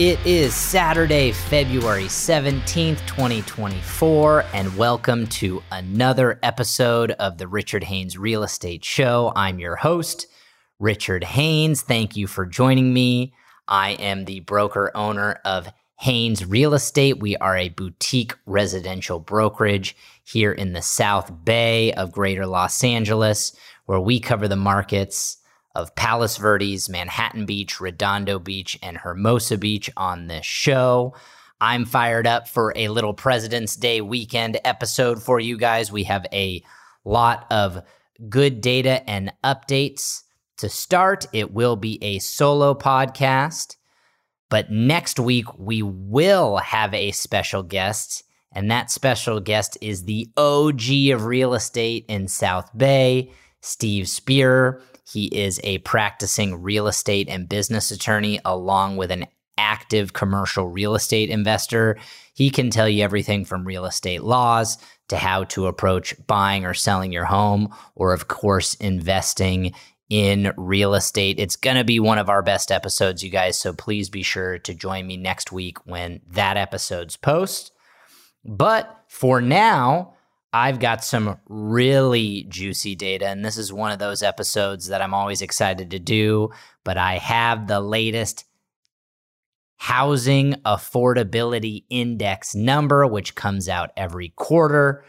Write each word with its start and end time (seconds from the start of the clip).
It 0.00 0.18
is 0.24 0.54
Saturday, 0.54 1.30
February 1.30 2.04
17th, 2.04 3.06
2024, 3.06 4.44
and 4.54 4.74
welcome 4.78 5.26
to 5.26 5.62
another 5.70 6.40
episode 6.42 7.10
of 7.10 7.36
the 7.36 7.46
Richard 7.46 7.84
Haynes 7.84 8.16
Real 8.16 8.42
Estate 8.42 8.82
Show. 8.82 9.30
I'm 9.36 9.58
your 9.58 9.76
host, 9.76 10.26
Richard 10.78 11.22
Haynes. 11.22 11.82
Thank 11.82 12.16
you 12.16 12.26
for 12.26 12.46
joining 12.46 12.94
me. 12.94 13.34
I 13.68 13.90
am 13.90 14.24
the 14.24 14.40
broker 14.40 14.90
owner 14.94 15.38
of 15.44 15.68
Haynes 15.98 16.46
Real 16.46 16.72
Estate. 16.72 17.20
We 17.20 17.36
are 17.36 17.58
a 17.58 17.68
boutique 17.68 18.34
residential 18.46 19.20
brokerage 19.20 19.94
here 20.24 20.52
in 20.52 20.72
the 20.72 20.80
South 20.80 21.44
Bay 21.44 21.92
of 21.92 22.10
Greater 22.10 22.46
Los 22.46 22.82
Angeles, 22.82 23.54
where 23.84 24.00
we 24.00 24.18
cover 24.18 24.48
the 24.48 24.56
markets 24.56 25.36
of 25.80 25.94
Palos 25.94 26.36
Verdes, 26.36 26.90
Manhattan 26.90 27.46
Beach, 27.46 27.80
Redondo 27.80 28.38
Beach, 28.38 28.78
and 28.82 28.98
Hermosa 28.98 29.56
Beach 29.56 29.88
on 29.96 30.26
this 30.26 30.44
show. 30.44 31.14
I'm 31.58 31.86
fired 31.86 32.26
up 32.26 32.46
for 32.46 32.74
a 32.76 32.88
little 32.88 33.14
President's 33.14 33.76
Day 33.76 34.02
weekend 34.02 34.58
episode 34.64 35.22
for 35.22 35.40
you 35.40 35.56
guys. 35.56 35.90
We 35.90 36.04
have 36.04 36.26
a 36.32 36.62
lot 37.04 37.46
of 37.50 37.82
good 38.28 38.60
data 38.60 39.08
and 39.08 39.32
updates. 39.42 40.22
To 40.58 40.68
start, 40.68 41.26
it 41.32 41.54
will 41.54 41.76
be 41.76 41.98
a 42.04 42.18
solo 42.18 42.74
podcast, 42.74 43.76
but 44.50 44.70
next 44.70 45.18
week 45.18 45.46
we 45.58 45.80
will 45.80 46.58
have 46.58 46.92
a 46.92 47.12
special 47.12 47.62
guest, 47.62 48.22
and 48.52 48.70
that 48.70 48.90
special 48.90 49.40
guest 49.40 49.78
is 49.80 50.04
the 50.04 50.28
OG 50.36 51.10
of 51.14 51.24
real 51.24 51.54
estate 51.54 52.04
in 52.08 52.28
South 52.28 52.70
Bay, 52.76 53.32
Steve 53.62 54.06
Spear. 54.08 54.82
He 55.12 55.26
is 55.26 55.60
a 55.64 55.78
practicing 55.78 56.62
real 56.62 56.86
estate 56.86 57.28
and 57.28 57.48
business 57.48 57.90
attorney, 57.90 58.40
along 58.44 58.96
with 58.96 59.10
an 59.10 59.26
active 59.58 60.12
commercial 60.12 60.68
real 60.68 60.94
estate 60.94 61.30
investor. 61.30 61.98
He 62.34 62.50
can 62.50 62.70
tell 62.70 62.88
you 62.88 63.02
everything 63.02 63.44
from 63.44 63.66
real 63.66 63.84
estate 63.84 64.22
laws 64.22 64.78
to 65.08 65.16
how 65.16 65.44
to 65.44 65.66
approach 65.66 66.14
buying 66.26 66.64
or 66.64 66.74
selling 66.74 67.12
your 67.12 67.24
home, 67.24 67.74
or, 67.94 68.12
of 68.12 68.28
course, 68.28 68.74
investing 68.74 69.74
in 70.08 70.52
real 70.56 70.94
estate. 70.94 71.38
It's 71.38 71.56
going 71.56 71.76
to 71.76 71.84
be 71.84 72.00
one 72.00 72.18
of 72.18 72.28
our 72.28 72.42
best 72.42 72.72
episodes, 72.72 73.22
you 73.22 73.30
guys. 73.30 73.58
So 73.58 73.72
please 73.72 74.08
be 74.10 74.22
sure 74.22 74.58
to 74.58 74.74
join 74.74 75.06
me 75.06 75.16
next 75.16 75.52
week 75.52 75.78
when 75.86 76.20
that 76.30 76.56
episode's 76.56 77.16
post. 77.16 77.72
But 78.44 79.04
for 79.08 79.40
now, 79.40 80.14
I've 80.52 80.80
got 80.80 81.04
some 81.04 81.38
really 81.48 82.44
juicy 82.48 82.96
data, 82.96 83.28
and 83.28 83.44
this 83.44 83.56
is 83.56 83.72
one 83.72 83.92
of 83.92 84.00
those 84.00 84.22
episodes 84.22 84.88
that 84.88 85.00
I'm 85.00 85.14
always 85.14 85.42
excited 85.42 85.90
to 85.92 85.98
do. 85.98 86.50
But 86.84 86.98
I 86.98 87.18
have 87.18 87.68
the 87.68 87.80
latest 87.80 88.44
housing 89.76 90.54
affordability 90.66 91.84
index 91.88 92.54
number, 92.54 93.06
which 93.06 93.34
comes 93.34 93.68
out 93.68 93.90
every 93.96 94.30
quarter 94.30 95.04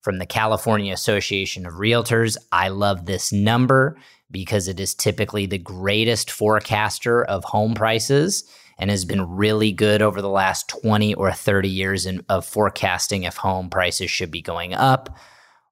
from 0.00 0.18
the 0.18 0.26
California 0.26 0.92
Association 0.92 1.66
of 1.66 1.74
Realtors. 1.74 2.36
I 2.50 2.68
love 2.68 3.04
this 3.04 3.30
number 3.30 3.98
because 4.30 4.68
it 4.68 4.80
is 4.80 4.94
typically 4.94 5.46
the 5.46 5.58
greatest 5.58 6.30
forecaster 6.30 7.22
of 7.24 7.44
home 7.44 7.74
prices 7.74 8.44
and 8.78 8.90
has 8.90 9.04
been 9.04 9.36
really 9.36 9.72
good 9.72 10.02
over 10.02 10.22
the 10.22 10.28
last 10.28 10.68
20 10.68 11.14
or 11.14 11.32
30 11.32 11.68
years 11.68 12.06
in, 12.06 12.24
of 12.28 12.46
forecasting 12.46 13.24
if 13.24 13.36
home 13.36 13.68
prices 13.70 14.10
should 14.10 14.30
be 14.30 14.40
going 14.40 14.72
up 14.72 15.16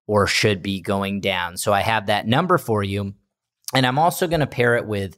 or 0.06 0.26
should 0.26 0.62
be 0.62 0.80
going 0.80 1.20
down. 1.20 1.56
So 1.56 1.72
I 1.72 1.80
have 1.80 2.06
that 2.06 2.26
number 2.26 2.58
for 2.58 2.82
you. 2.82 3.14
And 3.74 3.86
I'm 3.86 3.98
also 3.98 4.26
going 4.26 4.40
to 4.40 4.46
pair 4.46 4.76
it 4.76 4.86
with 4.86 5.16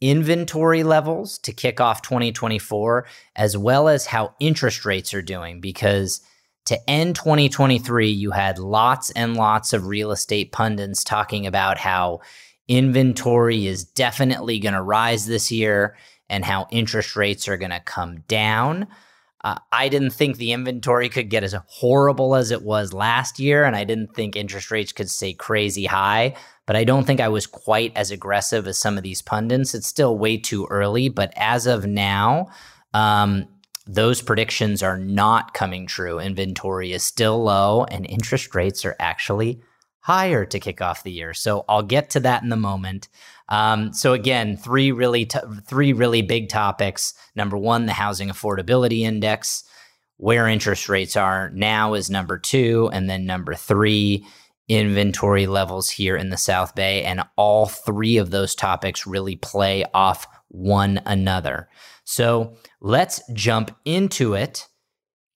inventory 0.00 0.82
levels 0.82 1.38
to 1.38 1.52
kick 1.52 1.80
off 1.80 2.02
2024, 2.02 3.06
as 3.34 3.56
well 3.56 3.88
as 3.88 4.06
how 4.06 4.34
interest 4.38 4.84
rates 4.84 5.12
are 5.14 5.22
doing. 5.22 5.60
Because 5.60 6.20
to 6.66 6.78
end 6.88 7.16
2023, 7.16 8.08
you 8.08 8.30
had 8.30 8.58
lots 8.58 9.10
and 9.12 9.36
lots 9.36 9.72
of 9.72 9.86
real 9.86 10.12
estate 10.12 10.52
pundits 10.52 11.02
talking 11.02 11.46
about 11.46 11.78
how 11.78 12.20
inventory 12.68 13.66
is 13.66 13.84
definitely 13.84 14.58
going 14.58 14.74
to 14.74 14.82
rise 14.82 15.26
this 15.26 15.50
year 15.50 15.96
and 16.28 16.44
how 16.44 16.66
interest 16.70 17.16
rates 17.16 17.48
are 17.48 17.56
going 17.56 17.70
to 17.70 17.80
come 17.80 18.20
down. 18.28 18.86
Uh, 19.44 19.56
I 19.70 19.88
didn't 19.88 20.10
think 20.10 20.36
the 20.36 20.52
inventory 20.52 21.08
could 21.08 21.30
get 21.30 21.44
as 21.44 21.54
horrible 21.66 22.34
as 22.34 22.50
it 22.50 22.62
was 22.62 22.92
last 22.92 23.38
year, 23.38 23.64
and 23.64 23.76
I 23.76 23.84
didn't 23.84 24.14
think 24.14 24.34
interest 24.34 24.70
rates 24.70 24.92
could 24.92 25.08
stay 25.08 25.32
crazy 25.32 25.86
high. 25.86 26.34
But 26.66 26.76
I 26.76 26.84
don't 26.84 27.06
think 27.06 27.20
I 27.20 27.28
was 27.28 27.46
quite 27.46 27.96
as 27.96 28.10
aggressive 28.10 28.66
as 28.66 28.76
some 28.78 28.98
of 28.98 29.04
these 29.04 29.22
pundits. 29.22 29.74
It's 29.74 29.86
still 29.86 30.18
way 30.18 30.36
too 30.36 30.66
early, 30.70 31.08
but 31.08 31.32
as 31.36 31.66
of 31.66 31.86
now, 31.86 32.48
um, 32.92 33.46
those 33.86 34.20
predictions 34.20 34.82
are 34.82 34.98
not 34.98 35.54
coming 35.54 35.86
true. 35.86 36.18
Inventory 36.18 36.92
is 36.92 37.02
still 37.02 37.42
low, 37.42 37.84
and 37.84 38.04
interest 38.06 38.54
rates 38.54 38.84
are 38.84 38.96
actually 38.98 39.62
higher 40.00 40.44
to 40.46 40.60
kick 40.60 40.80
off 40.80 41.02
the 41.02 41.12
year. 41.12 41.34
So 41.34 41.64
I'll 41.68 41.82
get 41.82 42.10
to 42.10 42.20
that 42.20 42.42
in 42.42 42.48
the 42.48 42.56
moment. 42.56 43.08
Um, 43.48 43.92
so 43.92 44.12
again, 44.12 44.56
three 44.56 44.92
really 44.92 45.26
t- 45.26 45.38
three 45.66 45.92
really 45.92 46.22
big 46.22 46.48
topics. 46.48 47.14
Number 47.34 47.56
one, 47.56 47.86
the 47.86 47.92
housing 47.92 48.28
affordability 48.28 49.00
index, 49.00 49.64
where 50.16 50.48
interest 50.48 50.88
rates 50.88 51.16
are 51.16 51.50
now 51.50 51.94
is 51.94 52.10
number 52.10 52.38
two, 52.38 52.90
and 52.92 53.08
then 53.08 53.24
number 53.26 53.54
three, 53.54 54.26
inventory 54.68 55.46
levels 55.46 55.88
here 55.88 56.16
in 56.16 56.28
the 56.28 56.36
South 56.36 56.74
Bay, 56.74 57.02
and 57.04 57.22
all 57.36 57.66
three 57.66 58.18
of 58.18 58.30
those 58.30 58.54
topics 58.54 59.06
really 59.06 59.36
play 59.36 59.84
off 59.94 60.26
one 60.48 61.00
another. 61.06 61.68
So 62.04 62.56
let's 62.80 63.22
jump 63.32 63.74
into 63.84 64.34
it. 64.34 64.66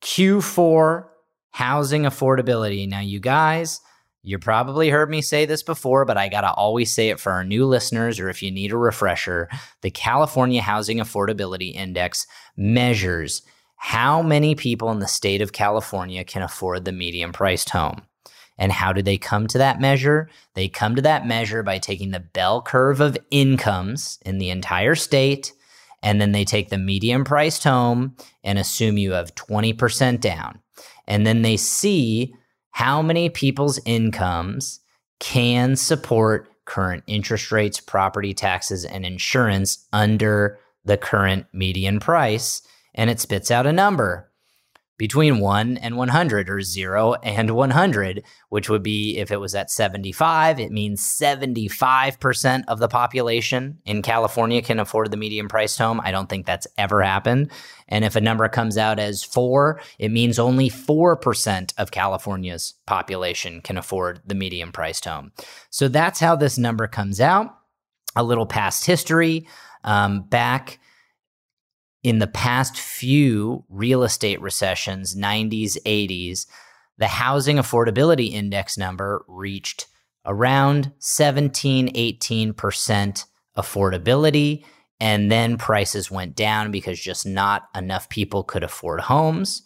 Q4 0.02 1.06
housing 1.52 2.02
affordability. 2.02 2.88
Now, 2.88 3.00
you 3.00 3.20
guys 3.20 3.80
you 4.22 4.38
probably 4.38 4.88
heard 4.88 5.10
me 5.10 5.20
say 5.20 5.46
this 5.46 5.62
before, 5.62 6.04
but 6.04 6.16
I 6.16 6.28
got 6.28 6.42
to 6.42 6.52
always 6.52 6.92
say 6.92 7.08
it 7.08 7.18
for 7.18 7.32
our 7.32 7.42
new 7.42 7.66
listeners, 7.66 8.20
or 8.20 8.28
if 8.28 8.42
you 8.42 8.52
need 8.52 8.72
a 8.72 8.76
refresher. 8.76 9.48
The 9.80 9.90
California 9.90 10.62
Housing 10.62 10.98
Affordability 10.98 11.74
Index 11.74 12.26
measures 12.56 13.42
how 13.76 14.22
many 14.22 14.54
people 14.54 14.92
in 14.92 15.00
the 15.00 15.08
state 15.08 15.42
of 15.42 15.52
California 15.52 16.22
can 16.22 16.42
afford 16.42 16.84
the 16.84 16.92
medium 16.92 17.32
priced 17.32 17.70
home. 17.70 18.02
And 18.56 18.70
how 18.70 18.92
do 18.92 19.02
they 19.02 19.18
come 19.18 19.48
to 19.48 19.58
that 19.58 19.80
measure? 19.80 20.28
They 20.54 20.68
come 20.68 20.94
to 20.94 21.02
that 21.02 21.26
measure 21.26 21.64
by 21.64 21.78
taking 21.78 22.12
the 22.12 22.20
bell 22.20 22.62
curve 22.62 23.00
of 23.00 23.18
incomes 23.32 24.20
in 24.24 24.38
the 24.38 24.50
entire 24.50 24.94
state, 24.94 25.52
and 26.00 26.20
then 26.20 26.30
they 26.30 26.44
take 26.44 26.68
the 26.68 26.78
medium 26.78 27.24
priced 27.24 27.64
home 27.64 28.14
and 28.44 28.56
assume 28.56 28.98
you 28.98 29.12
have 29.12 29.34
20% 29.34 30.20
down. 30.20 30.60
And 31.08 31.26
then 31.26 31.42
they 31.42 31.56
see 31.56 32.36
how 32.72 33.00
many 33.00 33.28
people's 33.28 33.78
incomes 33.84 34.80
can 35.20 35.76
support 35.76 36.48
current 36.64 37.04
interest 37.06 37.52
rates, 37.52 37.80
property 37.80 38.34
taxes, 38.34 38.84
and 38.84 39.06
insurance 39.06 39.86
under 39.92 40.58
the 40.84 40.96
current 40.96 41.46
median 41.52 42.00
price. 42.00 42.62
And 42.94 43.08
it 43.08 43.20
spits 43.20 43.50
out 43.50 43.66
a 43.66 43.72
number 43.72 44.31
between 45.02 45.40
1 45.40 45.78
and 45.78 45.96
100 45.96 46.48
or 46.48 46.60
0 46.60 47.14
and 47.24 47.50
100, 47.50 48.22
which 48.50 48.70
would 48.70 48.84
be 48.84 49.18
if 49.18 49.32
it 49.32 49.40
was 49.40 49.52
at 49.52 49.68
75, 49.68 50.60
it 50.60 50.70
means 50.70 51.02
75% 51.02 52.62
of 52.68 52.78
the 52.78 52.86
population 52.86 53.78
in 53.84 54.02
California 54.02 54.62
can 54.62 54.78
afford 54.78 55.10
the 55.10 55.16
median 55.16 55.48
priced 55.48 55.76
home. 55.76 56.00
I 56.04 56.12
don't 56.12 56.28
think 56.28 56.46
that's 56.46 56.68
ever 56.78 57.02
happened. 57.02 57.50
And 57.88 58.04
if 58.04 58.14
a 58.14 58.20
number 58.20 58.48
comes 58.48 58.78
out 58.78 59.00
as 59.00 59.24
4, 59.24 59.80
it 59.98 60.12
means 60.12 60.38
only 60.38 60.70
4% 60.70 61.74
of 61.78 61.90
California's 61.90 62.74
population 62.86 63.60
can 63.60 63.76
afford 63.76 64.20
the 64.24 64.36
median 64.36 64.70
priced 64.70 65.04
home. 65.04 65.32
So 65.70 65.88
that's 65.88 66.20
how 66.20 66.36
this 66.36 66.58
number 66.58 66.86
comes 66.86 67.20
out. 67.20 67.58
A 68.14 68.22
little 68.22 68.46
past 68.46 68.84
history. 68.84 69.48
Um, 69.82 70.22
back 70.22 70.78
in 72.02 72.18
the 72.18 72.26
past 72.26 72.76
few 72.78 73.64
real 73.68 74.02
estate 74.02 74.40
recessions, 74.40 75.14
90s, 75.14 75.76
80s, 75.84 76.46
the 76.98 77.08
housing 77.08 77.56
affordability 77.56 78.32
index 78.32 78.76
number 78.76 79.24
reached 79.28 79.86
around 80.26 80.92
17, 80.98 81.94
18% 81.94 83.24
affordability. 83.56 84.64
And 85.00 85.32
then 85.32 85.58
prices 85.58 86.10
went 86.10 86.36
down 86.36 86.70
because 86.70 87.00
just 87.00 87.26
not 87.26 87.68
enough 87.74 88.08
people 88.08 88.44
could 88.44 88.62
afford 88.62 89.00
homes. 89.00 89.62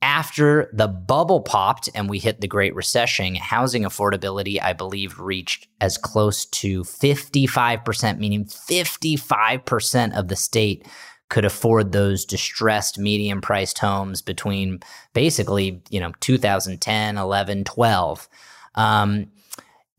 After 0.00 0.68
the 0.72 0.88
bubble 0.88 1.42
popped 1.42 1.88
and 1.94 2.10
we 2.10 2.18
hit 2.18 2.40
the 2.40 2.48
Great 2.48 2.74
Recession, 2.74 3.36
housing 3.36 3.84
affordability, 3.84 4.60
I 4.60 4.72
believe, 4.72 5.20
reached 5.20 5.68
as 5.80 5.96
close 5.96 6.44
to 6.46 6.82
55%, 6.82 8.18
meaning 8.18 8.44
55% 8.44 10.18
of 10.18 10.26
the 10.26 10.34
state 10.34 10.88
could 11.32 11.44
afford 11.46 11.92
those 11.92 12.26
distressed 12.26 12.98
medium 12.98 13.40
priced 13.40 13.78
homes 13.78 14.20
between 14.20 14.80
basically, 15.14 15.82
you 15.88 15.98
know, 15.98 16.12
2010, 16.20 17.16
11, 17.16 17.64
12. 17.64 18.28
Um, 18.74 19.26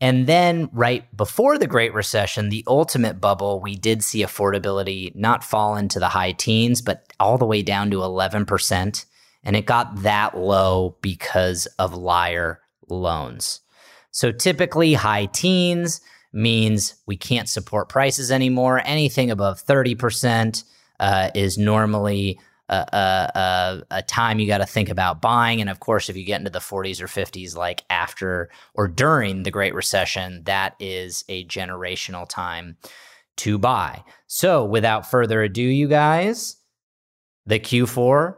And 0.00 0.26
then, 0.26 0.68
right 0.72 1.04
before 1.16 1.58
the 1.58 1.66
Great 1.66 1.92
Recession, 1.92 2.50
the 2.50 2.64
ultimate 2.68 3.20
bubble, 3.20 3.60
we 3.60 3.74
did 3.74 4.02
see 4.04 4.22
affordability 4.22 5.14
not 5.14 5.42
fall 5.42 5.76
into 5.76 5.98
the 5.98 6.08
high 6.08 6.32
teens, 6.32 6.82
but 6.82 7.12
all 7.18 7.38
the 7.38 7.46
way 7.46 7.62
down 7.62 7.90
to 7.90 7.98
11%. 7.98 9.04
And 9.42 9.56
it 9.56 9.66
got 9.66 10.02
that 10.02 10.36
low 10.36 10.96
because 11.00 11.66
of 11.78 11.94
liar 11.94 12.60
loans. 12.88 13.60
So 14.10 14.30
typically, 14.30 14.94
high 14.94 15.26
teens 15.26 16.00
means 16.32 16.94
we 17.06 17.16
can't 17.16 17.48
support 17.48 17.88
prices 17.88 18.30
anymore. 18.30 18.82
Anything 18.84 19.30
above 19.30 19.64
30% 19.64 20.64
uh, 21.00 21.30
is 21.34 21.58
normally 21.58 22.38
a, 22.68 22.74
a, 22.74 23.82
a, 23.90 24.02
time 24.02 24.38
you 24.38 24.46
got 24.46 24.58
to 24.58 24.66
think 24.66 24.88
about 24.88 25.20
buying. 25.20 25.60
And 25.60 25.68
of 25.68 25.80
course, 25.80 26.08
if 26.08 26.16
you 26.16 26.24
get 26.24 26.40
into 26.40 26.50
the 26.50 26.60
40s 26.60 27.00
or 27.00 27.06
50s, 27.06 27.56
like 27.56 27.84
after 27.90 28.48
or 28.74 28.88
during 28.88 29.42
the 29.42 29.50
Great 29.50 29.74
Recession, 29.74 30.42
that 30.44 30.74
is 30.80 31.24
a 31.28 31.44
generational 31.44 32.26
time 32.28 32.76
to 33.36 33.58
buy. 33.58 34.02
So 34.26 34.64
without 34.64 35.10
further 35.10 35.42
ado, 35.42 35.62
you 35.62 35.88
guys, 35.88 36.56
the 37.44 37.60
Q4 37.60 38.36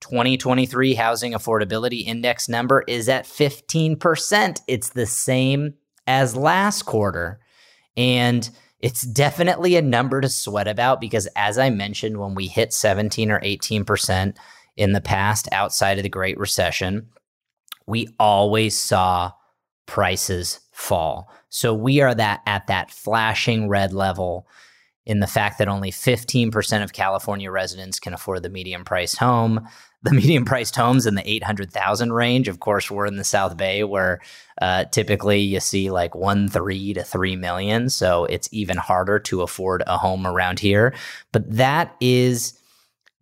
2023 0.00 0.94
Housing 0.94 1.32
Affordability 1.32 2.06
Index 2.06 2.48
number 2.48 2.84
is 2.86 3.08
at 3.08 3.24
15%. 3.24 4.60
It's 4.68 4.90
the 4.90 5.06
same 5.06 5.74
as 6.06 6.36
last 6.36 6.82
quarter. 6.82 7.40
And 7.96 8.48
it's 8.80 9.02
definitely 9.02 9.76
a 9.76 9.82
number 9.82 10.20
to 10.20 10.28
sweat 10.28 10.68
about 10.68 11.00
because, 11.00 11.26
as 11.36 11.58
I 11.58 11.70
mentioned, 11.70 12.18
when 12.18 12.34
we 12.34 12.46
hit 12.46 12.72
17 12.72 13.30
or 13.30 13.40
18% 13.40 14.36
in 14.76 14.92
the 14.92 15.00
past 15.00 15.48
outside 15.52 15.98
of 15.98 16.02
the 16.02 16.08
Great 16.08 16.38
Recession, 16.38 17.08
we 17.86 18.08
always 18.18 18.78
saw 18.78 19.32
prices 19.86 20.60
fall. 20.72 21.30
So 21.48 21.72
we 21.72 22.00
are 22.00 22.14
that 22.14 22.42
at 22.46 22.66
that 22.66 22.90
flashing 22.90 23.68
red 23.68 23.92
level 23.92 24.46
in 25.06 25.20
the 25.20 25.26
fact 25.26 25.58
that 25.58 25.68
only 25.68 25.92
15% 25.92 26.82
of 26.82 26.92
California 26.92 27.50
residents 27.50 28.00
can 28.00 28.12
afford 28.12 28.42
the 28.42 28.50
medium 28.50 28.84
priced 28.84 29.18
home 29.18 29.66
the 30.06 30.14
medium 30.14 30.44
priced 30.44 30.76
homes 30.76 31.04
in 31.04 31.16
the 31.16 31.28
800,000 31.28 32.12
range. 32.12 32.48
Of 32.48 32.60
course, 32.60 32.90
we're 32.90 33.06
in 33.06 33.16
the 33.16 33.24
South 33.24 33.56
Bay 33.56 33.82
where 33.84 34.20
uh, 34.62 34.84
typically 34.84 35.40
you 35.40 35.60
see 35.60 35.90
like 35.90 36.14
one, 36.14 36.48
three 36.48 36.94
to 36.94 37.02
three 37.02 37.36
million. 37.36 37.90
So 37.90 38.24
it's 38.26 38.48
even 38.52 38.76
harder 38.76 39.18
to 39.18 39.42
afford 39.42 39.82
a 39.86 39.98
home 39.98 40.26
around 40.26 40.60
here. 40.60 40.94
But 41.32 41.50
that 41.56 41.96
is 42.00 42.58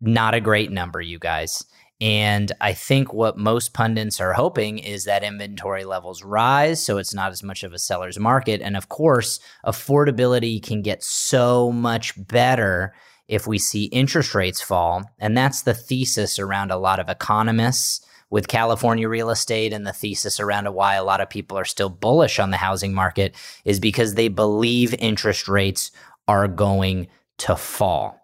not 0.00 0.34
a 0.34 0.40
great 0.40 0.70
number, 0.70 1.00
you 1.00 1.18
guys. 1.18 1.64
And 2.00 2.52
I 2.60 2.74
think 2.74 3.14
what 3.14 3.38
most 3.38 3.72
pundits 3.72 4.20
are 4.20 4.34
hoping 4.34 4.78
is 4.78 5.04
that 5.04 5.24
inventory 5.24 5.84
levels 5.84 6.22
rise 6.22 6.84
so 6.84 6.98
it's 6.98 7.14
not 7.14 7.30
as 7.30 7.42
much 7.42 7.62
of 7.62 7.72
a 7.72 7.78
seller's 7.78 8.18
market. 8.18 8.60
And 8.60 8.76
of 8.76 8.90
course, 8.90 9.40
affordability 9.64 10.62
can 10.62 10.82
get 10.82 11.02
so 11.02 11.72
much 11.72 12.12
better 12.28 12.92
if 13.28 13.46
we 13.46 13.58
see 13.58 13.84
interest 13.84 14.34
rates 14.34 14.60
fall. 14.60 15.04
And 15.18 15.36
that's 15.36 15.62
the 15.62 15.74
thesis 15.74 16.38
around 16.38 16.70
a 16.70 16.76
lot 16.76 17.00
of 17.00 17.08
economists 17.08 18.04
with 18.30 18.48
California 18.48 19.08
real 19.08 19.30
estate 19.30 19.72
and 19.72 19.86
the 19.86 19.92
thesis 19.92 20.40
around 20.40 20.72
why 20.74 20.94
a 20.94 21.04
lot 21.04 21.20
of 21.20 21.30
people 21.30 21.56
are 21.56 21.64
still 21.64 21.88
bullish 21.88 22.38
on 22.38 22.50
the 22.50 22.56
housing 22.56 22.92
market 22.92 23.34
is 23.64 23.78
because 23.78 24.14
they 24.14 24.28
believe 24.28 24.94
interest 24.98 25.46
rates 25.46 25.90
are 26.26 26.48
going 26.48 27.06
to 27.38 27.54
fall. 27.54 28.20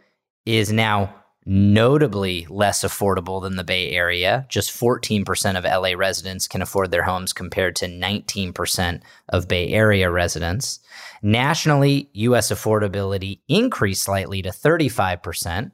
is 0.47 0.73
now 0.73 1.15
notably 1.45 2.47
less 2.49 2.83
affordable 2.85 3.43
than 3.43 3.57
the 3.57 3.65
Bay 3.65 3.91
Area. 3.91 4.47
Just 4.49 4.71
14% 4.71 5.59
of 5.59 5.65
LA 5.65 5.97
residents 5.97 6.47
can 6.47 6.63
afford 6.63 6.91
their 6.91 7.03
homes 7.03 7.33
compared 7.33 7.75
to 7.77 7.87
19% 7.87 9.01
of 9.29 9.49
Bay 9.49 9.69
Area 9.71 10.11
residents. 10.11 10.79
Nationally, 11.23 12.11
US 12.13 12.51
affordability 12.51 13.41
increased 13.49 14.05
slightly 14.05 14.43
to 14.43 14.51
35%, 14.51 15.73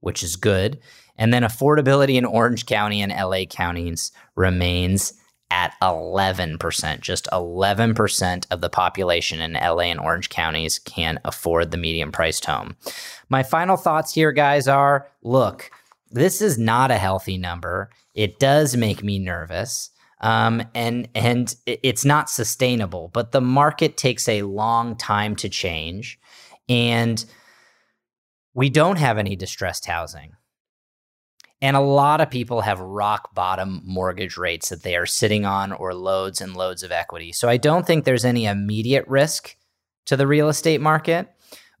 which 0.00 0.22
is 0.22 0.36
good. 0.36 0.78
And 1.16 1.34
then 1.34 1.42
affordability 1.42 2.14
in 2.14 2.24
Orange 2.24 2.66
County 2.66 3.02
and 3.02 3.12
LA 3.12 3.44
counties 3.44 4.12
remains 4.36 5.12
at 5.50 5.74
11%. 5.82 7.00
Just 7.00 7.28
11% 7.32 8.46
of 8.50 8.60
the 8.60 8.70
population 8.70 9.40
in 9.40 9.54
LA 9.54 9.84
and 9.84 10.00
Orange 10.00 10.28
counties 10.28 10.78
can 10.78 11.18
afford 11.24 11.70
the 11.70 11.76
medium 11.76 12.12
priced 12.12 12.44
home. 12.44 12.76
My 13.28 13.42
final 13.42 13.76
thoughts 13.76 14.14
here, 14.14 14.32
guys, 14.32 14.68
are 14.68 15.08
look, 15.22 15.70
this 16.10 16.40
is 16.40 16.58
not 16.58 16.90
a 16.90 16.98
healthy 16.98 17.38
number. 17.38 17.90
It 18.14 18.38
does 18.38 18.76
make 18.76 19.02
me 19.02 19.18
nervous. 19.18 19.90
Um, 20.22 20.62
and 20.74 21.08
and 21.14 21.54
it's 21.66 22.04
not 22.04 22.28
sustainable, 22.28 23.10
but 23.14 23.32
the 23.32 23.40
market 23.40 23.96
takes 23.96 24.28
a 24.28 24.42
long 24.42 24.96
time 24.96 25.34
to 25.36 25.48
change. 25.48 26.18
And 26.68 27.24
we 28.52 28.68
don't 28.68 28.98
have 28.98 29.16
any 29.16 29.34
distressed 29.34 29.86
housing. 29.86 30.34
And 31.62 31.76
a 31.76 31.80
lot 31.80 32.20
of 32.20 32.30
people 32.30 32.62
have 32.62 32.80
rock 32.80 33.34
bottom 33.34 33.82
mortgage 33.84 34.36
rates 34.36 34.70
that 34.70 34.82
they 34.82 34.96
are 34.96 35.06
sitting 35.06 35.44
on 35.44 35.72
or 35.72 35.94
loads 35.94 36.40
and 36.40 36.56
loads 36.56 36.82
of 36.82 36.90
equity. 36.90 37.32
So 37.32 37.48
I 37.48 37.58
don't 37.58 37.86
think 37.86 38.04
there's 38.04 38.24
any 38.24 38.46
immediate 38.46 39.06
risk 39.06 39.56
to 40.06 40.16
the 40.16 40.26
real 40.26 40.48
estate 40.48 40.80
market. 40.80 41.28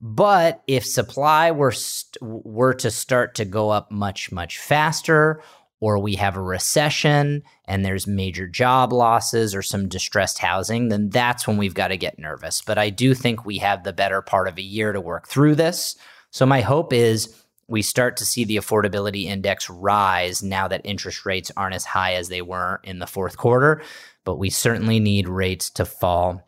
But 0.02 0.62
if 0.66 0.86
supply 0.86 1.50
were 1.50 1.72
st- 1.72 2.22
were 2.22 2.74
to 2.74 2.90
start 2.90 3.34
to 3.36 3.44
go 3.44 3.70
up 3.70 3.90
much 3.90 4.32
much 4.32 4.58
faster 4.58 5.42
or 5.80 5.98
we 5.98 6.14
have 6.16 6.36
a 6.36 6.42
recession 6.42 7.42
and 7.64 7.84
there's 7.84 8.06
major 8.06 8.46
job 8.46 8.92
losses 8.92 9.54
or 9.54 9.62
some 9.62 9.88
distressed 9.88 10.38
housing, 10.38 10.88
then 10.88 11.08
that's 11.08 11.46
when 11.46 11.56
we've 11.56 11.74
got 11.74 11.88
to 11.88 11.96
get 11.96 12.18
nervous. 12.18 12.62
But 12.62 12.78
I 12.78 12.90
do 12.90 13.14
think 13.14 13.44
we 13.44 13.58
have 13.58 13.82
the 13.82 13.92
better 13.92 14.20
part 14.20 14.48
of 14.48 14.58
a 14.58 14.62
year 14.62 14.92
to 14.92 15.00
work 15.00 15.26
through 15.26 15.54
this. 15.54 15.96
So 16.30 16.46
my 16.46 16.60
hope 16.60 16.92
is 16.92 17.34
we 17.70 17.82
start 17.82 18.16
to 18.16 18.26
see 18.26 18.44
the 18.44 18.56
affordability 18.56 19.24
index 19.24 19.70
rise 19.70 20.42
now 20.42 20.66
that 20.66 20.80
interest 20.82 21.24
rates 21.24 21.52
aren't 21.56 21.76
as 21.76 21.84
high 21.84 22.14
as 22.14 22.28
they 22.28 22.42
were 22.42 22.80
in 22.82 22.98
the 22.98 23.06
fourth 23.06 23.38
quarter. 23.38 23.80
But 24.24 24.38
we 24.38 24.50
certainly 24.50 24.98
need 24.98 25.28
rates 25.28 25.70
to 25.70 25.84
fall 25.84 26.42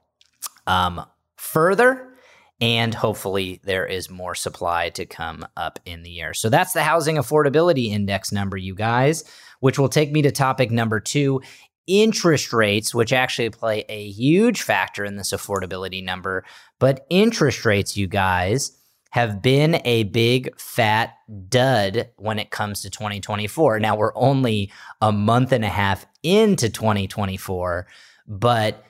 um, 0.67 1.07
further. 1.37 2.09
And 2.61 2.93
hopefully, 2.93 3.61
there 3.65 3.87
is 3.87 4.11
more 4.11 4.35
supply 4.35 4.91
to 4.91 5.07
come 5.07 5.47
up 5.57 5.79
in 5.87 6.03
the 6.03 6.11
year. 6.11 6.35
So 6.35 6.49
that's 6.49 6.73
the 6.73 6.83
housing 6.83 7.17
affordability 7.17 7.91
index 7.91 8.33
number, 8.33 8.57
you 8.57 8.75
guys, 8.75 9.23
which 9.61 9.79
will 9.79 9.89
take 9.89 10.11
me 10.11 10.23
to 10.23 10.33
topic 10.33 10.73
number 10.73 10.99
two 10.99 11.41
interest 11.87 12.53
rates, 12.53 12.95
which 12.95 13.13
actually 13.13 13.51
play 13.51 13.85
a 13.89 14.11
huge 14.11 14.63
factor 14.63 15.05
in 15.05 15.17
this 15.17 15.33
affordability 15.33 16.05
number. 16.05 16.45
But 16.81 17.07
interest 17.11 17.65
rates, 17.65 17.97
you 17.97 18.09
guys, 18.09 18.77
have 19.13 19.43
been 19.43 19.81
a 19.85 20.05
big 20.05 20.59
fat 20.59 21.15
dud 21.49 22.09
when 22.17 22.39
it 22.39 22.51
comes 22.51 22.81
to 22.81 22.89
2024. 22.89 23.79
Now 23.79 23.95
we're 23.95 24.17
only 24.17 24.73
a 25.03 25.13
month 25.13 25.53
and 25.53 25.65
a 25.65 25.69
half 25.69 26.07
into 26.23 26.71
2024, 26.71 27.87
but 28.27 28.83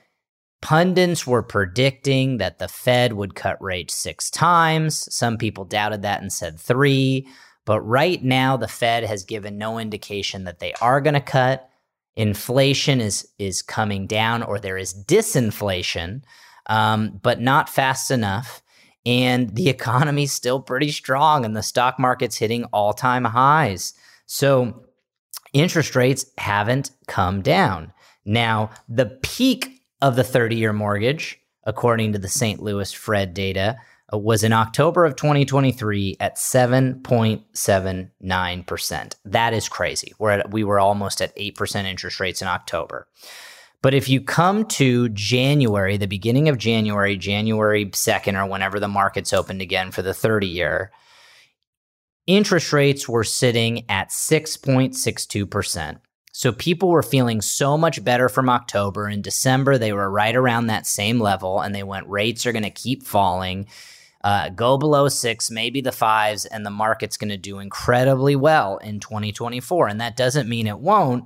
Pundits 0.61 1.27
were 1.27 1.43
predicting 1.43 2.37
that 2.37 2.61
the 2.61 2.69
Fed 2.69 3.15
would 3.15 3.35
cut 3.35 3.61
rates 3.61 3.97
six 3.97 4.31
times. 4.31 5.13
Some 5.13 5.37
people 5.37 5.65
doubted 5.65 6.03
that 6.03 6.23
and 6.23 6.33
said 6.33 6.61
three. 6.61 7.27
But 7.65 7.81
right 7.81 8.23
now, 8.23 8.57
the 8.57 8.69
Fed 8.69 9.03
has 9.03 9.25
given 9.25 9.59
no 9.59 9.81
indication 9.81 10.45
that 10.45 10.61
they 10.61 10.73
are 10.81 11.01
going 11.01 11.15
to 11.15 11.21
cut. 11.21 11.69
Inflation 12.15 13.01
is 13.01 13.27
is 13.41 13.61
coming 13.61 14.07
down, 14.07 14.45
or 14.45 14.61
there 14.61 14.79
is 14.79 14.95
disinflation, 14.95 16.23
um, 16.67 17.19
but 17.23 17.41
not 17.41 17.69
fast 17.69 18.13
enough. 18.13 18.62
And 19.05 19.55
the 19.57 19.69
economy's 19.69 20.33
still 20.33 20.61
pretty 20.61 20.91
strong, 20.91 21.45
and 21.45 21.57
the 21.57 21.63
stock 21.63 21.99
market's 21.99 22.37
hitting 22.37 22.65
all 22.67 22.93
time 22.93 23.25
highs. 23.25 23.95
So 24.27 24.85
interest 25.53 25.97
rates 25.97 26.27
haven't 26.39 26.93
come 27.07 27.43
down. 27.43 27.93
Now, 28.25 28.71
the 28.89 29.19
peak 29.23 29.81
of 30.01 30.17
the 30.17 30.25
30 30.25 30.57
year 30.57 30.73
mortgage, 30.73 31.39
according 31.65 32.13
to 32.13 32.19
the 32.19 32.29
St. 32.29 32.63
Louis 32.63 32.93
Fed 32.93 33.35
data, 33.35 33.77
uh, 34.13 34.19
was 34.19 34.43
in 34.45 34.53
October 34.53 35.05
of 35.05 35.17
2023 35.17 36.17
at 36.21 36.37
7.79%. 36.37 39.15
That 39.25 39.55
is 39.55 39.69
crazy. 39.69 40.13
We're 40.19 40.31
at, 40.31 40.51
we 40.51 40.65
were 40.65 40.81
almost 40.81 41.23
at 41.23 41.37
8% 41.37 41.85
interest 41.85 42.21
rates 42.21 42.43
in 42.43 42.49
October. 42.49 43.09
But 43.83 43.95
if 43.95 44.09
you 44.09 44.21
come 44.21 44.65
to 44.67 45.09
January, 45.09 45.97
the 45.97 46.07
beginning 46.07 46.49
of 46.49 46.57
January, 46.57 47.17
January 47.17 47.87
2nd, 47.87 48.41
or 48.41 48.49
whenever 48.49 48.79
the 48.79 48.87
markets 48.87 49.33
opened 49.33 49.61
again 49.61 49.91
for 49.91 50.03
the 50.03 50.15
30 50.15 50.47
year, 50.47 50.93
interest 52.29 52.73
rates 52.73 53.09
were 53.09 53.25
sitting 53.25 53.85
at 53.91 54.11
6.62%. 54.11 55.99
So 56.35 56.53
people 56.53 56.89
were 56.89 57.03
feeling 57.03 57.43
so 57.43 57.77
much 57.77 58.03
better 58.03 58.29
from 58.29 58.49
October. 58.49 59.09
In 59.09 59.21
December, 59.21 59.77
they 59.77 59.93
were 59.93 60.11
right 60.11 60.35
around 60.35 60.69
that 60.69 60.87
same 60.87 61.21
level, 61.21 61.61
and 61.61 61.75
they 61.75 61.83
went, 61.83 62.09
rates 62.09 62.47
are 62.47 62.53
going 62.53 62.63
to 62.63 62.71
keep 62.71 63.03
falling. 63.03 63.67
Uh, 64.25 64.49
go 64.49 64.79
below 64.79 65.09
six, 65.09 65.51
maybe 65.51 65.81
the 65.81 65.91
fives, 65.93 66.47
and 66.47 66.65
the 66.65 66.71
market's 66.71 67.17
going 67.17 67.31
to 67.31 67.37
do 67.37 67.59
incredibly 67.59 68.37
well 68.37 68.79
in 68.79 69.01
2024. 69.01 69.89
And 69.89 70.01
that 70.01 70.17
doesn't 70.17 70.49
mean 70.49 70.69
it 70.69 70.79
won't. 70.79 71.25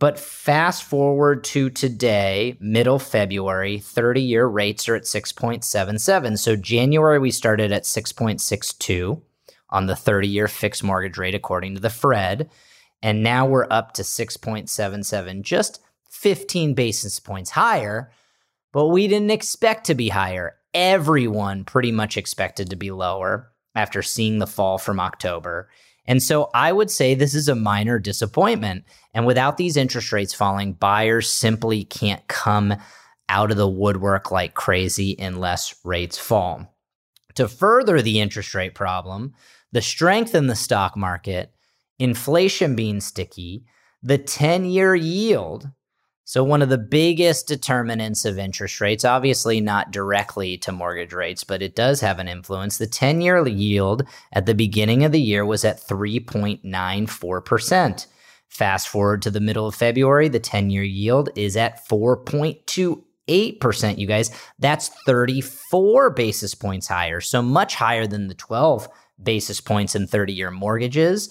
But 0.00 0.18
fast 0.18 0.82
forward 0.84 1.44
to 1.44 1.68
today, 1.68 2.56
middle 2.58 2.98
February, 2.98 3.78
30 3.78 4.22
year 4.22 4.46
rates 4.46 4.88
are 4.88 4.96
at 4.96 5.02
6.77. 5.02 6.38
So 6.38 6.56
January, 6.56 7.18
we 7.18 7.30
started 7.30 7.70
at 7.70 7.82
6.62 7.84 9.20
on 9.68 9.86
the 9.86 9.94
30 9.94 10.26
year 10.26 10.48
fixed 10.48 10.82
mortgage 10.82 11.18
rate, 11.18 11.34
according 11.34 11.74
to 11.74 11.82
the 11.82 11.90
Fred. 11.90 12.48
And 13.02 13.22
now 13.22 13.44
we're 13.46 13.66
up 13.70 13.92
to 13.92 14.02
6.77, 14.02 15.42
just 15.42 15.82
15 16.08 16.72
basis 16.72 17.20
points 17.20 17.50
higher. 17.50 18.10
But 18.72 18.88
we 18.88 19.06
didn't 19.06 19.30
expect 19.30 19.84
to 19.86 19.94
be 19.94 20.08
higher. 20.08 20.56
Everyone 20.72 21.64
pretty 21.64 21.92
much 21.92 22.16
expected 22.16 22.70
to 22.70 22.76
be 22.76 22.90
lower 22.90 23.52
after 23.74 24.02
seeing 24.02 24.38
the 24.38 24.46
fall 24.46 24.78
from 24.78 24.98
October. 24.98 25.68
And 26.06 26.22
so 26.22 26.50
I 26.54 26.72
would 26.72 26.90
say 26.90 27.14
this 27.14 27.34
is 27.34 27.48
a 27.48 27.54
minor 27.54 27.98
disappointment. 27.98 28.84
And 29.14 29.26
without 29.26 29.56
these 29.56 29.76
interest 29.76 30.12
rates 30.12 30.34
falling, 30.34 30.72
buyers 30.72 31.28
simply 31.30 31.84
can't 31.84 32.26
come 32.28 32.74
out 33.28 33.50
of 33.50 33.56
the 33.56 33.68
woodwork 33.68 34.30
like 34.30 34.54
crazy 34.54 35.14
unless 35.18 35.74
rates 35.84 36.18
fall. 36.18 36.74
To 37.36 37.46
further 37.46 38.02
the 38.02 38.20
interest 38.20 38.54
rate 38.54 38.74
problem, 38.74 39.34
the 39.72 39.82
strength 39.82 40.34
in 40.34 40.48
the 40.48 40.56
stock 40.56 40.96
market 40.96 41.54
inflation 42.00 42.74
being 42.74 43.00
sticky, 43.00 43.64
the 44.02 44.18
10 44.18 44.64
year 44.64 44.94
yield. 44.94 45.68
So, 46.30 46.44
one 46.44 46.62
of 46.62 46.68
the 46.68 46.78
biggest 46.78 47.48
determinants 47.48 48.24
of 48.24 48.38
interest 48.38 48.80
rates, 48.80 49.04
obviously 49.04 49.60
not 49.60 49.90
directly 49.90 50.56
to 50.58 50.70
mortgage 50.70 51.12
rates, 51.12 51.42
but 51.42 51.60
it 51.60 51.74
does 51.74 52.00
have 52.02 52.20
an 52.20 52.28
influence. 52.28 52.78
The 52.78 52.86
10 52.86 53.20
year 53.20 53.44
yield 53.48 54.04
at 54.32 54.46
the 54.46 54.54
beginning 54.54 55.04
of 55.04 55.10
the 55.10 55.20
year 55.20 55.44
was 55.44 55.64
at 55.64 55.84
3.94%. 55.84 58.06
Fast 58.46 58.88
forward 58.88 59.22
to 59.22 59.30
the 59.32 59.40
middle 59.40 59.66
of 59.66 59.74
February, 59.74 60.28
the 60.28 60.38
10 60.38 60.70
year 60.70 60.84
yield 60.84 61.30
is 61.34 61.56
at 61.56 61.84
4.28%. 61.88 63.98
You 63.98 64.06
guys, 64.06 64.30
that's 64.60 64.86
34 65.06 66.10
basis 66.10 66.54
points 66.54 66.86
higher. 66.86 67.20
So, 67.20 67.42
much 67.42 67.74
higher 67.74 68.06
than 68.06 68.28
the 68.28 68.34
12 68.34 68.88
basis 69.20 69.60
points 69.60 69.96
in 69.96 70.06
30 70.06 70.32
year 70.32 70.52
mortgages. 70.52 71.28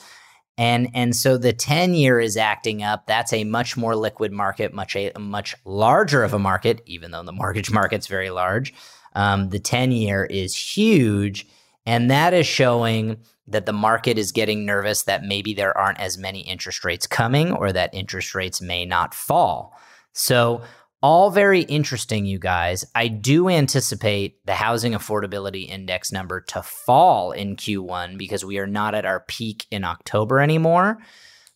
And, 0.59 0.89
and 0.93 1.15
so 1.15 1.37
the 1.37 1.53
10 1.53 1.93
year 1.93 2.19
is 2.19 2.35
acting 2.35 2.83
up. 2.83 3.07
That's 3.07 3.31
a 3.31 3.45
much 3.45 3.77
more 3.77 3.95
liquid 3.95 4.33
market, 4.33 4.73
much 4.73 4.93
a, 4.93 5.13
much 5.17 5.55
larger 5.63 6.21
of 6.21 6.33
a 6.33 6.39
market, 6.39 6.81
even 6.85 7.11
though 7.11 7.23
the 7.23 7.31
mortgage 7.31 7.71
market's 7.71 8.07
very 8.07 8.29
large. 8.29 8.73
Um, 9.15 9.49
the 9.49 9.59
10 9.59 9.93
year 9.93 10.25
is 10.25 10.53
huge. 10.53 11.47
And 11.85 12.11
that 12.11 12.33
is 12.33 12.45
showing 12.45 13.21
that 13.47 13.65
the 13.67 13.73
market 13.73 14.17
is 14.17 14.33
getting 14.33 14.65
nervous 14.65 15.03
that 15.03 15.23
maybe 15.23 15.53
there 15.53 15.75
aren't 15.77 15.99
as 16.01 16.17
many 16.17 16.41
interest 16.41 16.83
rates 16.83 17.07
coming 17.07 17.53
or 17.53 17.71
that 17.71 17.93
interest 17.93 18.35
rates 18.35 18.61
may 18.61 18.85
not 18.85 19.13
fall. 19.13 19.73
So 20.11 20.61
all 21.01 21.31
very 21.31 21.61
interesting, 21.61 22.25
you 22.25 22.39
guys. 22.39 22.85
I 22.93 23.07
do 23.07 23.47
anticipate 23.47 24.45
the 24.45 24.53
housing 24.53 24.93
affordability 24.93 25.67
index 25.69 26.11
number 26.11 26.41
to 26.41 26.61
fall 26.61 27.31
in 27.31 27.55
Q1 27.55 28.17
because 28.17 28.43
we 28.43 28.57
are 28.59 28.67
not 28.67 28.95
at 28.95 29.05
our 29.05 29.21
peak 29.21 29.65
in 29.71 29.85
October 29.85 30.41
anymore. 30.41 30.97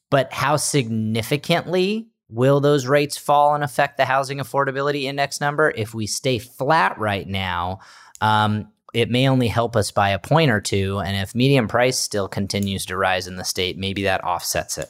But 0.10 0.32
how 0.32 0.56
significantly 0.56 2.08
will 2.30 2.62
those 2.62 2.88
rates 2.88 3.18
fall 3.18 3.54
and 3.54 3.64
affect 3.64 3.98
the 3.98 4.06
housing 4.06 4.38
affordability 4.38 5.04
index 5.04 5.42
number? 5.42 5.74
If 5.76 5.94
we 5.94 6.08
stay 6.08 6.40
flat 6.40 6.98
right 6.98 7.28
now, 7.28 7.80
um, 8.22 8.70
it 8.94 9.10
may 9.10 9.28
only 9.28 9.48
help 9.48 9.76
us 9.76 9.92
by 9.92 10.10
a 10.10 10.20
point 10.20 10.52
or 10.52 10.62
two. 10.62 11.00
And 11.00 11.18
if 11.18 11.36
median 11.36 11.68
price 11.68 11.98
still 11.98 12.28
continues 12.28 12.86
to 12.86 12.98
rise 12.98 13.28
in 13.28 13.36
the 13.36 13.44
state, 13.44 13.78
maybe 13.78 14.04
that 14.04 14.24
offsets 14.24 14.78
it. 14.78 14.90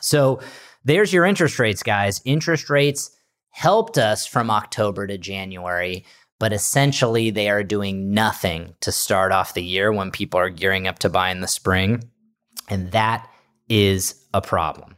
So 0.00 0.40
there's 0.84 1.12
your 1.12 1.24
interest 1.24 1.58
rates, 1.58 1.82
guys. 1.82 2.20
Interest 2.24 2.68
rates 2.68 3.10
helped 3.50 3.98
us 3.98 4.26
from 4.26 4.50
October 4.50 5.06
to 5.06 5.18
January, 5.18 6.04
but 6.38 6.52
essentially 6.52 7.30
they 7.30 7.50
are 7.50 7.62
doing 7.62 8.12
nothing 8.12 8.74
to 8.80 8.90
start 8.90 9.32
off 9.32 9.54
the 9.54 9.62
year 9.62 9.92
when 9.92 10.10
people 10.10 10.40
are 10.40 10.50
gearing 10.50 10.86
up 10.86 10.98
to 11.00 11.08
buy 11.08 11.30
in 11.30 11.40
the 11.40 11.48
spring. 11.48 12.02
And 12.68 12.92
that 12.92 13.28
is 13.68 14.24
a 14.32 14.40
problem. 14.40 14.96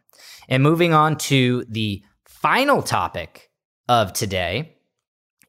And 0.48 0.62
moving 0.62 0.92
on 0.92 1.16
to 1.18 1.64
the 1.68 2.02
final 2.26 2.82
topic 2.82 3.50
of 3.88 4.12
today 4.12 4.76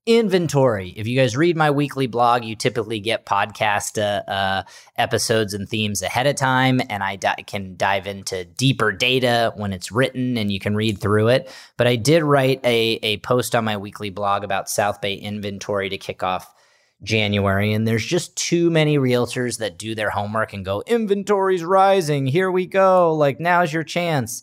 inventory. 0.05 0.89
If 0.97 1.07
you 1.07 1.17
guys 1.17 1.37
read 1.37 1.55
my 1.55 1.71
weekly 1.71 2.07
blog, 2.07 2.43
you 2.43 2.55
typically 2.55 2.99
get 2.99 3.25
podcast 3.25 3.97
uh, 3.97 4.29
uh, 4.29 4.63
episodes 4.97 5.53
and 5.53 5.67
themes 5.67 6.01
ahead 6.01 6.27
of 6.27 6.35
time, 6.35 6.81
and 6.89 7.01
I 7.01 7.15
di- 7.15 7.43
can 7.47 7.77
dive 7.77 8.05
into 8.05 8.43
deeper 8.43 8.91
data 8.91 9.53
when 9.55 9.71
it's 9.71 9.91
written 9.91 10.37
and 10.37 10.51
you 10.51 10.59
can 10.59 10.75
read 10.75 10.99
through 10.99 11.29
it. 11.29 11.49
But 11.77 11.87
I 11.87 11.95
did 11.95 12.23
write 12.23 12.59
a, 12.65 12.99
a 13.01 13.17
post 13.17 13.55
on 13.55 13.63
my 13.63 13.77
weekly 13.77 14.09
blog 14.09 14.43
about 14.43 14.69
South 14.69 14.99
Bay 14.99 15.15
inventory 15.15 15.89
to 15.89 15.97
kick 15.97 16.23
off. 16.23 16.53
January, 17.01 17.73
and 17.73 17.85
there's 17.85 18.05
just 18.05 18.33
too 18.37 18.69
many 18.69 18.97
realtors 18.97 19.57
that 19.57 19.77
do 19.77 19.93
their 19.93 20.09
homework 20.09 20.53
and 20.53 20.63
go, 20.63 20.81
inventory's 20.87 21.61
rising. 21.61 22.25
Here 22.25 22.49
we 22.49 22.65
go. 22.65 23.13
Like, 23.13 23.41
now's 23.41 23.73
your 23.73 23.83
chance. 23.83 24.41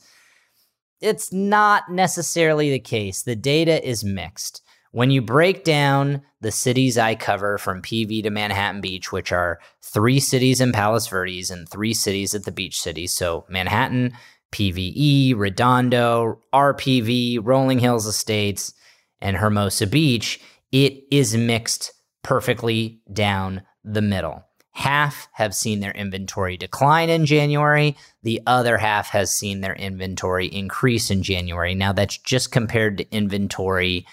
It's 1.01 1.33
not 1.33 1.91
necessarily 1.91 2.71
the 2.71 2.79
case. 2.79 3.23
The 3.23 3.35
data 3.35 3.83
is 3.89 4.05
mixed. 4.05 4.61
When 4.93 5.11
you 5.11 5.23
break 5.23 5.63
down 5.63 6.23
the 6.41 6.51
cities 6.51 6.99
I 6.99 7.15
cover 7.15 7.59
from 7.59 7.81
PV 7.81 8.25
to 8.25 8.31
Manhattan 8.31 8.81
Beach, 8.81 9.13
which 9.13 9.31
are 9.31 9.61
three 9.81 10.19
cities 10.19 10.61
in 10.61 10.73
Palos 10.73 11.07
Verdes 11.07 11.51
and 11.51 11.69
three 11.69 11.95
cities 11.95 12.35
at 12.35 12.45
the 12.45 12.51
beach 12.51 12.81
city, 12.81 13.07
so 13.07 13.45
Manhattan, 13.49 14.13
PVE, 14.51 15.37
Redondo, 15.37 16.41
RPV, 16.53 17.39
Rolling 17.41 17.79
Hills 17.79 18.07
Estates, 18.07 18.75
and 19.21 19.37
Hermosa 19.37 19.87
Beach, 19.87 20.41
it 20.73 21.05
is 21.13 21.37
mixed 21.37 21.93
perfectly 22.23 23.01
down 23.13 23.63
the 23.85 24.03
middle. 24.03 24.45
Half 24.73 25.29
have 25.33 25.55
seen 25.55 25.81
their 25.81 25.93
inventory 25.93 26.57
decline 26.57 27.11
in 27.11 27.27
January. 27.27 27.97
The 28.23 28.41
other 28.47 28.77
half 28.77 29.11
has 29.11 29.33
seen 29.33 29.61
their 29.61 29.75
inventory 29.75 30.47
increase 30.47 31.11
in 31.11 31.23
January. 31.23 31.75
Now, 31.75 31.93
that's 31.93 32.19
just 32.19 32.51
compared 32.51 32.99
to 32.99 33.15
inventory 33.15 34.07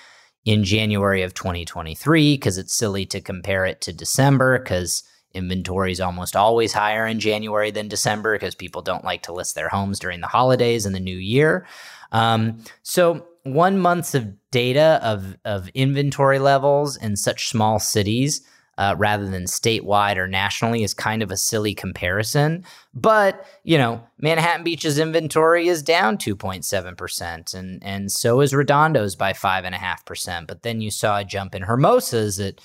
in 0.47 0.63
January 0.63 1.23
of 1.23 1.33
2023 1.33 2.35
because 2.35 2.57
it's 2.57 2.73
silly 2.73 3.05
to 3.05 3.19
compare 3.19 3.65
it 3.65 3.81
to 3.81 3.91
December 3.91 4.57
because 4.57 5.03
inventory 5.33 5.91
is 5.91 5.99
almost 5.99 6.37
always 6.37 6.71
higher 6.71 7.05
in 7.05 7.19
January 7.19 7.69
than 7.69 7.89
December 7.89 8.33
because 8.33 8.55
people 8.55 8.81
don't 8.81 9.03
like 9.03 9.21
to 9.23 9.33
list 9.33 9.55
their 9.55 9.67
homes 9.67 9.99
during 9.99 10.21
the 10.21 10.27
holidays 10.27 10.85
and 10.85 10.95
the 10.95 11.01
new 11.01 11.17
year. 11.17 11.67
Um, 12.13 12.63
so 12.81 13.27
one 13.43 13.77
month 13.77 14.15
of 14.15 14.33
data 14.49 15.01
of 15.03 15.35
of 15.43 15.67
inventory 15.73 16.39
levels 16.39 16.95
in 16.95 17.17
such 17.17 17.49
small 17.49 17.77
cities 17.77 18.47
uh, 18.77 18.95
rather 18.97 19.27
than 19.27 19.45
statewide 19.45 20.17
or 20.17 20.27
nationally 20.27 20.83
is 20.83 20.93
kind 20.93 21.23
of 21.23 21.31
a 21.31 21.37
silly 21.37 21.73
comparison. 21.73 22.63
But, 22.93 23.45
you 23.63 23.77
know, 23.77 24.03
Manhattan 24.19 24.63
Beach's 24.63 24.99
inventory 24.99 25.67
is 25.67 25.81
down 25.81 26.17
2.7%, 26.17 27.53
and, 27.53 27.83
and 27.83 28.11
so 28.11 28.41
is 28.41 28.53
Redondo's 28.53 29.15
by 29.15 29.33
5.5%. 29.33 30.47
But 30.47 30.63
then 30.63 30.81
you 30.81 30.91
saw 30.91 31.19
a 31.19 31.25
jump 31.25 31.55
in 31.55 31.63
Hermosa's 31.63 32.39
at 32.39 32.61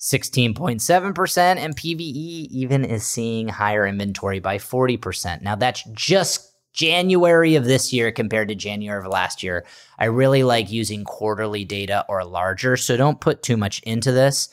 16.7%, 0.00 1.38
and 1.38 1.76
PVE 1.76 2.48
even 2.50 2.84
is 2.84 3.06
seeing 3.06 3.48
higher 3.48 3.86
inventory 3.86 4.40
by 4.40 4.58
40%. 4.58 5.42
Now, 5.42 5.54
that's 5.54 5.84
just 5.92 6.52
January 6.72 7.54
of 7.54 7.66
this 7.66 7.92
year 7.92 8.10
compared 8.10 8.48
to 8.48 8.54
January 8.54 8.98
of 8.98 9.06
last 9.06 9.42
year. 9.42 9.64
I 9.98 10.06
really 10.06 10.42
like 10.42 10.72
using 10.72 11.04
quarterly 11.04 11.64
data 11.64 12.04
or 12.08 12.24
larger, 12.24 12.76
so 12.76 12.96
don't 12.96 13.20
put 13.20 13.42
too 13.42 13.56
much 13.56 13.80
into 13.82 14.10
this. 14.10 14.48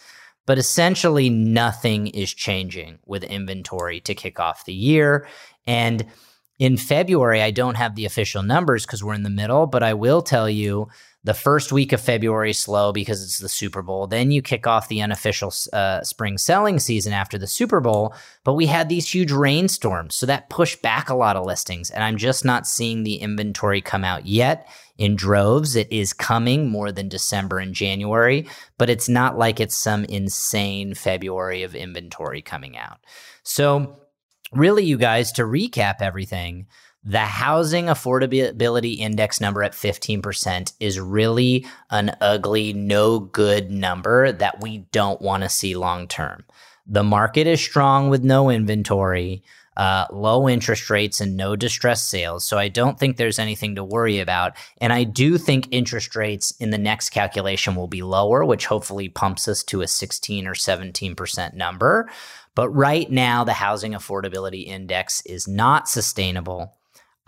But 0.45 0.57
essentially, 0.57 1.29
nothing 1.29 2.07
is 2.07 2.33
changing 2.33 2.99
with 3.05 3.23
inventory 3.23 3.99
to 4.01 4.15
kick 4.15 4.39
off 4.39 4.65
the 4.65 4.73
year. 4.73 5.27
And 5.67 6.05
in 6.57 6.75
February, 6.75 7.41
I 7.41 7.51
don't 7.51 7.75
have 7.75 7.95
the 7.95 8.05
official 8.05 8.43
numbers 8.43 8.85
because 8.85 9.03
we're 9.03 9.13
in 9.13 9.23
the 9.23 9.29
middle, 9.29 9.67
but 9.67 9.83
I 9.83 9.93
will 9.93 10.21
tell 10.21 10.49
you 10.49 10.89
the 11.23 11.33
first 11.33 11.73
week 11.73 11.91
of 11.91 11.99
February 11.99 12.53
slow 12.53 12.93
because 12.93 13.21
it's 13.21 13.39
the 13.39 13.49
Super 13.49 13.81
Bowl. 13.81 14.07
Then 14.07 14.31
you 14.31 14.41
kick 14.41 14.65
off 14.65 14.87
the 14.87 15.01
unofficial 15.01 15.53
uh, 15.73 16.01
spring 16.01 16.37
selling 16.37 16.79
season 16.79 17.11
after 17.11 17.37
the 17.37 17.47
Super 17.47 17.81
Bowl. 17.81 18.13
But 18.45 18.53
we 18.53 18.67
had 18.67 18.87
these 18.87 19.13
huge 19.13 19.31
rainstorms, 19.31 20.15
so 20.15 20.25
that 20.25 20.49
pushed 20.49 20.81
back 20.81 21.09
a 21.09 21.15
lot 21.15 21.35
of 21.35 21.45
listings. 21.45 21.89
And 21.89 22.03
I'm 22.03 22.17
just 22.17 22.45
not 22.45 22.65
seeing 22.65 23.03
the 23.03 23.15
inventory 23.15 23.81
come 23.81 24.05
out 24.05 24.25
yet 24.27 24.69
in 24.97 25.17
droves. 25.17 25.75
It 25.75 25.91
is 25.91 26.13
coming 26.13 26.69
more 26.69 26.91
than 26.91 27.09
December 27.09 27.59
and 27.59 27.73
January, 27.73 28.47
but 28.77 28.89
it's 28.89 29.09
not 29.09 29.37
like 29.37 29.59
it's 29.59 29.75
some 29.75 30.05
insane 30.05 30.93
February 30.93 31.63
of 31.63 31.75
inventory 31.75 32.41
coming 32.41 32.77
out. 32.77 32.99
So, 33.43 33.99
really, 34.53 34.85
you 34.85 34.97
guys, 34.97 35.33
to 35.33 35.43
recap 35.43 35.95
everything, 36.01 36.67
the 37.03 37.19
housing 37.19 37.85
affordability 37.85 38.97
index 38.99 39.39
number 39.39 39.63
at 39.63 39.71
15% 39.71 40.73
is 40.79 40.99
really 40.99 41.65
an 41.89 42.15
ugly, 42.19 42.73
no 42.73 43.19
good 43.19 43.71
number 43.71 44.31
that 44.33 44.61
we 44.61 44.79
don't 44.91 45.21
want 45.21 45.43
to 45.43 45.49
see 45.49 45.75
long 45.75 46.07
term. 46.07 46.43
The 46.85 47.03
market 47.03 47.47
is 47.47 47.61
strong 47.61 48.09
with 48.09 48.23
no 48.23 48.49
inventory, 48.49 49.43
uh, 49.77 50.07
low 50.11 50.49
interest 50.49 50.89
rates, 50.89 51.21
and 51.21 51.37
no 51.37 51.55
distressed 51.55 52.09
sales. 52.09 52.45
So 52.45 52.57
I 52.57 52.67
don't 52.67 52.99
think 52.99 53.15
there's 53.15 53.39
anything 53.39 53.75
to 53.75 53.83
worry 53.83 54.19
about. 54.19 54.57
And 54.81 54.91
I 54.91 55.05
do 55.05 55.37
think 55.37 55.69
interest 55.71 56.17
rates 56.17 56.51
in 56.59 56.71
the 56.71 56.77
next 56.77 57.11
calculation 57.11 57.75
will 57.75 57.87
be 57.87 58.01
lower, 58.01 58.43
which 58.43 58.65
hopefully 58.65 59.07
pumps 59.07 59.47
us 59.47 59.63
to 59.65 59.81
a 59.81 59.87
16 59.87 60.47
or 60.47 60.53
17% 60.53 61.53
number. 61.53 62.09
But 62.55 62.69
right 62.71 63.09
now, 63.09 63.45
the 63.45 63.53
housing 63.53 63.93
affordability 63.93 64.67
index 64.67 65.21
is 65.25 65.47
not 65.47 65.87
sustainable. 65.87 66.75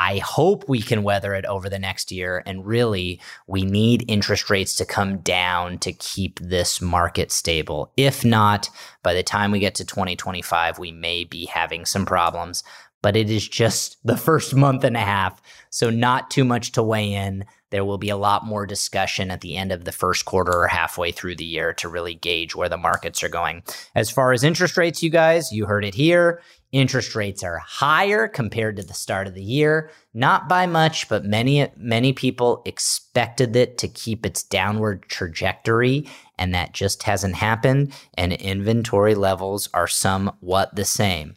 I 0.01 0.17
hope 0.17 0.67
we 0.67 0.81
can 0.81 1.03
weather 1.03 1.36
it 1.36 1.46
over 1.46 1.70
the 1.70 1.77
next 1.77 2.12
year. 2.12 2.41
And 2.48 2.65
really, 2.65 3.22
we 3.46 3.63
need 3.63 4.03
interest 4.08 4.50
rates 4.50 4.74
to 4.77 4.86
come 4.86 5.20
down 5.20 5.77
to 5.77 5.93
keep 5.93 6.39
this 6.39 6.81
market 6.81 7.31
stable. 7.31 7.93
If 7.96 8.25
not, 8.25 8.67
by 9.03 9.13
the 9.13 9.22
time 9.22 9.51
we 9.51 9.60
get 9.60 9.75
to 9.75 9.86
2025, 9.86 10.79
we 10.79 10.91
may 10.91 11.24
be 11.24 11.46
having 11.46 11.86
some 11.86 12.08
problems. 12.08 12.63
But 13.03 13.15
it 13.15 13.29
is 13.29 13.48
just 13.48 13.98
the 14.03 14.17
first 14.17 14.55
month 14.55 14.84
and 14.84 14.98
a 14.98 15.01
half. 15.01 15.39
So, 15.70 15.91
not 15.91 16.31
too 16.31 16.46
much 16.46 16.72
to 16.72 16.81
weigh 16.81 17.13
in. 17.13 17.46
There 17.72 17.84
will 17.84 17.98
be 17.98 18.10
a 18.10 18.18
lot 18.18 18.46
more 18.46 18.66
discussion 18.66 19.32
at 19.32 19.42
the 19.42 19.58
end 19.58 19.72
of 19.72 19.86
the 19.86 19.92
first 19.92 20.25
quarter 20.25 20.54
or 20.54 20.68
halfway 20.68 21.12
through 21.12 21.38
the 21.38 21.46
year 21.46 21.74
to 21.74 21.90
really 21.90 22.13
gauge 22.13 22.56
where 22.56 22.70
the 22.70 22.78
markets 22.78 23.24
are 23.24 23.30
going. 23.30 23.63
As 23.96 24.12
far 24.12 24.32
as 24.32 24.44
interest 24.44 24.78
rates, 24.78 25.01
you 25.01 25.10
guys, 25.10 25.51
you 25.51 25.66
heard 25.66 25.84
it 25.84 25.96
here. 25.96 26.42
Interest 26.72 27.16
rates 27.16 27.44
are 27.44 27.58
higher 27.58 28.30
compared 28.30 28.78
to 28.78 28.84
the 28.84 28.94
start 28.94 29.28
of 29.28 29.34
the 29.34 29.44
year, 29.44 29.90
not 30.13 30.48
by 30.48 30.66
much, 30.66 31.10
but 31.10 31.25
many 31.25 31.68
many 31.75 32.13
people 32.13 32.62
expected 32.66 33.56
it 33.58 33.78
to 33.80 33.90
keep 33.90 34.25
its 34.25 34.44
downward 34.44 35.04
trajectory 35.10 36.08
and 36.38 36.56
that 36.56 36.74
just 36.74 37.04
hasn't 37.04 37.36
happened 37.36 37.94
and 38.14 38.34
inventory 38.34 39.16
levels 39.16 39.68
are 39.74 39.88
somewhat 39.88 40.75
the 40.75 40.86
same. 40.86 41.36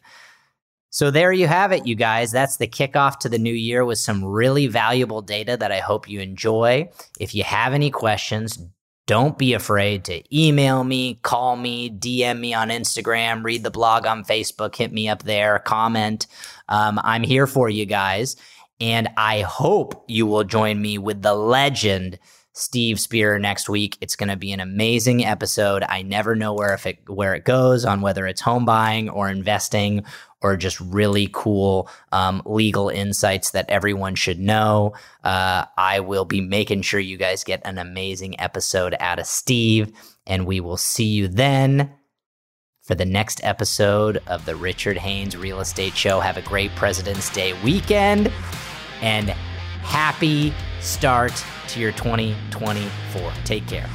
So 0.95 1.11
there 1.11 1.33
you 1.33 1.45
have 1.45 1.73
it, 1.73 1.85
you 1.85 1.93
guys. 1.93 2.31
That's 2.31 2.55
the 2.55 2.69
kickoff 2.69 3.19
to 3.19 3.27
the 3.27 3.37
new 3.37 3.53
year 3.53 3.83
with 3.83 3.99
some 3.99 4.23
really 4.23 4.67
valuable 4.67 5.21
data 5.21 5.57
that 5.57 5.69
I 5.69 5.79
hope 5.79 6.07
you 6.07 6.21
enjoy. 6.21 6.89
If 7.19 7.35
you 7.35 7.43
have 7.43 7.73
any 7.73 7.91
questions, 7.91 8.57
don't 9.05 9.37
be 9.37 9.53
afraid 9.53 10.05
to 10.05 10.23
email 10.33 10.85
me, 10.85 11.15
call 11.15 11.57
me, 11.57 11.89
DM 11.89 12.39
me 12.39 12.53
on 12.53 12.69
Instagram, 12.69 13.43
read 13.43 13.63
the 13.63 13.71
blog 13.71 14.05
on 14.05 14.23
Facebook, 14.23 14.73
hit 14.73 14.93
me 14.93 15.09
up 15.09 15.23
there, 15.23 15.59
comment. 15.59 16.27
Um, 16.69 16.97
I'm 17.03 17.23
here 17.23 17.45
for 17.45 17.67
you 17.67 17.85
guys. 17.85 18.37
And 18.79 19.09
I 19.17 19.41
hope 19.41 20.05
you 20.07 20.25
will 20.25 20.45
join 20.45 20.81
me 20.81 20.97
with 20.97 21.21
the 21.21 21.33
legend, 21.33 22.19
Steve 22.57 23.01
Spear, 23.01 23.37
next 23.37 23.67
week. 23.67 23.97
It's 23.99 24.15
going 24.15 24.29
to 24.29 24.37
be 24.37 24.53
an 24.53 24.61
amazing 24.61 25.25
episode. 25.25 25.83
I 25.83 26.01
never 26.01 26.35
know 26.35 26.53
where 26.53 26.73
if 26.73 26.85
it 26.85 26.99
where 27.09 27.35
it 27.35 27.43
goes 27.43 27.83
on 27.83 27.99
whether 27.99 28.25
it's 28.25 28.39
home 28.39 28.63
buying 28.63 29.09
or 29.09 29.29
investing 29.29 30.05
or 30.41 30.55
just 30.55 30.79
really 30.79 31.29
cool 31.33 31.89
um, 32.13 32.41
legal 32.45 32.87
insights 32.87 33.51
that 33.51 33.69
everyone 33.69 34.15
should 34.15 34.39
know. 34.39 34.93
Uh, 35.23 35.65
I 35.77 35.99
will 35.99 36.23
be 36.23 36.39
making 36.39 36.83
sure 36.83 36.99
you 36.99 37.17
guys 37.17 37.43
get 37.43 37.61
an 37.65 37.77
amazing 37.77 38.39
episode 38.39 38.95
out 39.01 39.19
of 39.19 39.25
Steve, 39.25 39.91
and 40.25 40.45
we 40.45 40.61
will 40.61 40.77
see 40.77 41.05
you 41.05 41.27
then 41.27 41.91
for 42.81 42.95
the 42.95 43.05
next 43.05 43.43
episode 43.43 44.21
of 44.27 44.45
the 44.45 44.55
Richard 44.55 44.97
Haynes 44.97 45.35
Real 45.35 45.59
Estate 45.59 45.97
Show. 45.97 46.21
Have 46.21 46.37
a 46.37 46.41
great 46.41 46.73
President's 46.75 47.29
Day 47.31 47.51
weekend 47.63 48.31
and 49.01 49.35
happy 49.85 50.53
start 50.81 51.31
to 51.69 51.79
your 51.79 51.91
2024. 51.93 53.31
Take 53.45 53.67
care. 53.67 53.89